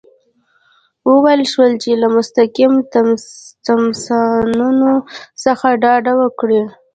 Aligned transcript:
وویل 1.09 1.41
شول 1.51 1.71
چې 1.83 1.91
له 2.01 2.07
مستقیم 2.17 2.73
تماسونو 3.65 4.93
څخه 5.43 5.67
ډډه 5.81 6.13
وکړي. 6.21 6.61